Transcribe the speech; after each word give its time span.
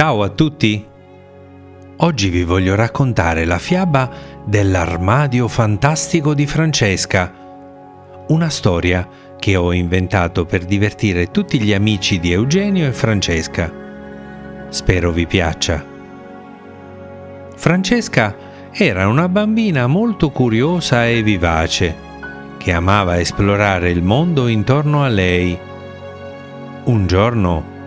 Ciao 0.00 0.22
a 0.22 0.30
tutti! 0.30 0.82
Oggi 1.98 2.30
vi 2.30 2.42
voglio 2.42 2.74
raccontare 2.74 3.44
la 3.44 3.58
fiaba 3.58 4.10
dell'armadio 4.46 5.46
fantastico 5.46 6.32
di 6.32 6.46
Francesca, 6.46 7.30
una 8.28 8.48
storia 8.48 9.06
che 9.38 9.56
ho 9.56 9.74
inventato 9.74 10.46
per 10.46 10.64
divertire 10.64 11.30
tutti 11.30 11.60
gli 11.60 11.74
amici 11.74 12.18
di 12.18 12.32
Eugenio 12.32 12.86
e 12.86 12.92
Francesca. 12.92 13.70
Spero 14.70 15.10
vi 15.10 15.26
piaccia. 15.26 15.84
Francesca 17.54 18.34
era 18.72 19.06
una 19.06 19.28
bambina 19.28 19.86
molto 19.86 20.30
curiosa 20.30 21.06
e 21.06 21.22
vivace, 21.22 21.94
che 22.56 22.72
amava 22.72 23.20
esplorare 23.20 23.90
il 23.90 24.02
mondo 24.02 24.48
intorno 24.48 25.04
a 25.04 25.08
lei. 25.08 25.58
Un 26.84 27.06
giorno, 27.06 27.78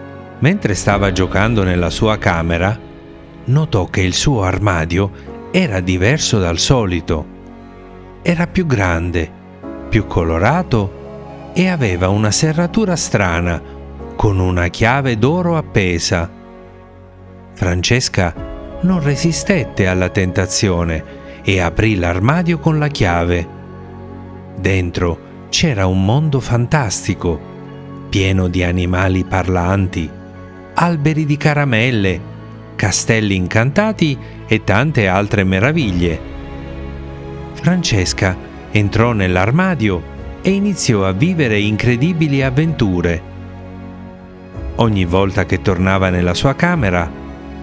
mentre 0.43 0.75
stava 0.75 1.13
giocando 1.13 1.63
nella 1.63 1.89
sua 1.89 2.17
camera, 2.17 2.77
notò 3.45 3.85
che 3.85 4.01
il 4.01 4.13
suo 4.13 4.43
armadio 4.43 5.11
era 5.51 5.79
diverso 5.79 6.37
dal 6.37 6.57
solito. 6.57 7.25
Era 8.21 8.45
più 8.47 8.65
grande, 8.65 9.31
più 9.87 10.05
colorato 10.05 11.51
e 11.53 11.69
aveva 11.69 12.09
una 12.09 12.29
serratura 12.29 12.97
strana 12.97 13.61
con 14.17 14.37
una 14.37 14.67
chiave 14.67 15.17
d'oro 15.17 15.55
appesa. 15.55 16.29
Francesca 17.53 18.35
non 18.81 19.01
resistette 19.01 19.87
alla 19.87 20.09
tentazione 20.09 21.21
e 21.41 21.61
aprì 21.61 21.95
l'armadio 21.95 22.59
con 22.59 22.79
la 22.79 22.89
chiave. 22.89 23.47
Dentro 24.57 25.47
c'era 25.47 25.85
un 25.85 26.03
mondo 26.03 26.41
fantastico, 26.41 27.39
pieno 28.09 28.49
di 28.49 28.61
animali 28.61 29.23
parlanti, 29.23 30.21
alberi 30.83 31.25
di 31.25 31.37
caramelle, 31.37 32.19
castelli 32.75 33.37
incantati 33.37 34.17
e 34.45 34.65
tante 34.65 35.07
altre 35.07 35.45
meraviglie. 35.45 36.19
Francesca 37.53 38.35
entrò 38.69 39.13
nell'armadio 39.13 40.11
e 40.41 40.49
iniziò 40.49 41.05
a 41.05 41.13
vivere 41.13 41.57
incredibili 41.57 42.43
avventure. 42.43 43.21
Ogni 44.75 45.05
volta 45.05 45.45
che 45.45 45.61
tornava 45.61 46.09
nella 46.09 46.33
sua 46.33 46.53
camera, 46.53 47.09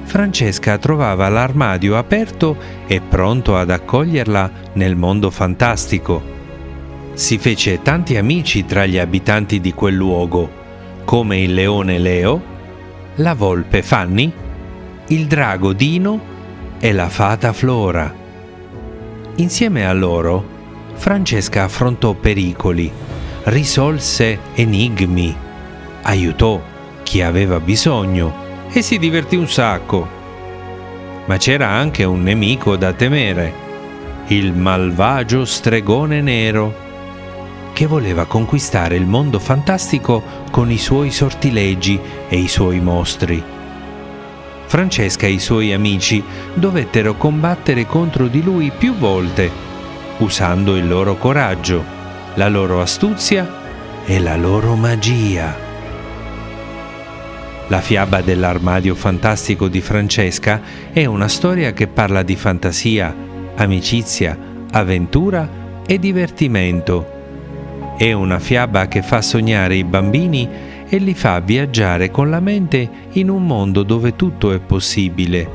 Francesca 0.05 0.79
trovava 0.79 1.29
l'armadio 1.29 1.98
aperto 1.98 2.57
e 2.87 3.03
pronto 3.03 3.55
ad 3.55 3.69
accoglierla 3.69 4.51
nel 4.75 4.97
mondo 4.97 5.29
fantastico. 5.29 6.23
Si 7.13 7.37
fece 7.37 7.83
tanti 7.83 8.17
amici 8.17 8.65
tra 8.65 8.87
gli 8.87 8.97
abitanti 8.97 9.61
di 9.61 9.75
quel 9.75 9.95
luogo, 9.95 10.51
come 11.05 11.39
il 11.41 11.53
leone 11.53 11.98
Leo, 11.98 12.50
la 13.16 13.34
volpe 13.34 13.83
Fanny, 13.83 14.33
il 15.08 15.27
drago 15.27 15.72
Dino 15.72 16.20
e 16.78 16.92
la 16.92 17.08
fata 17.08 17.52
Flora. 17.52 18.14
Insieme 19.36 19.86
a 19.86 19.92
loro, 19.92 20.58
Francesca 20.94 21.64
affrontò 21.64 22.14
pericoli, 22.14 22.91
risolse 23.44 24.39
enigmi, 24.55 25.34
aiutò 26.02 26.61
chi 27.02 27.22
aveva 27.22 27.58
bisogno 27.58 28.69
e 28.70 28.83
si 28.83 28.98
divertì 28.98 29.36
un 29.36 29.48
sacco. 29.48 30.19
Ma 31.27 31.36
c'era 31.36 31.69
anche 31.69 32.05
un 32.05 32.22
nemico 32.22 32.77
da 32.77 32.92
temere, 32.92 33.52
il 34.28 34.52
malvagio 34.52 35.45
stregone 35.45 36.20
nero, 36.20 36.89
che 37.81 37.86
voleva 37.86 38.27
conquistare 38.27 38.95
il 38.97 39.06
mondo 39.06 39.39
fantastico 39.39 40.23
con 40.50 40.70
i 40.70 40.77
suoi 40.77 41.11
sortilegi 41.11 41.98
e 42.28 42.36
i 42.36 42.47
suoi 42.47 42.78
mostri. 42.78 43.42
Francesca 44.67 45.27
e 45.27 45.31
i 45.31 45.39
suoi 45.39 45.73
amici 45.73 46.23
dovettero 46.52 47.14
combattere 47.14 47.86
contro 47.86 48.27
di 48.27 48.42
lui 48.42 48.70
più 48.70 48.95
volte 48.96 49.51
usando 50.18 50.77
il 50.77 50.86
loro 50.86 51.17
coraggio, 51.17 51.83
la 52.35 52.51
loro 52.51 52.83
astuzia 52.83 53.48
e 54.05 54.20
la 54.20 54.36
loro 54.36 54.74
magia. 54.74 55.57
La 57.68 57.80
fiaba 57.80 58.20
dell'armadio 58.20 58.95
fantastico 58.95 59.68
di 59.68 59.80
Francesca 59.80 60.61
è 60.92 61.07
una 61.07 61.29
storia 61.29 61.73
che 61.73 61.86
parla 61.86 62.23
di 62.23 62.36
fantasia, 62.36 63.17
amicizia, 63.57 64.39
avventura 64.70 65.48
e 65.86 65.98
divertimento. 65.98 67.20
È 68.00 68.12
una 68.12 68.38
fiaba 68.38 68.88
che 68.88 69.02
fa 69.02 69.20
sognare 69.20 69.74
i 69.74 69.84
bambini 69.84 70.48
e 70.88 70.96
li 70.96 71.12
fa 71.12 71.38
viaggiare 71.40 72.11
con 72.11 72.30
la 72.30 72.40
mente 72.40 72.88
in 73.12 73.28
un 73.28 73.44
mondo 73.44 73.83
dove 73.83 74.16
tutto 74.16 74.52
è 74.52 74.58
possibile. 74.58 75.46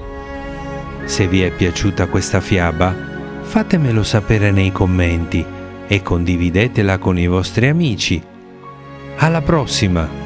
Se 1.05 1.27
vi 1.27 1.41
è 1.41 1.49
piaciuta 1.49 2.05
questa 2.05 2.41
fiaba, 2.41 2.95
fatemelo 3.41 4.03
sapere 4.03 4.51
nei 4.51 4.71
commenti 4.71 5.43
e 5.87 6.01
condividetela 6.03 6.99
con 6.99 7.17
i 7.17 7.25
vostri 7.25 7.67
amici. 7.67 8.21
Alla 9.15 9.41
prossima! 9.41 10.24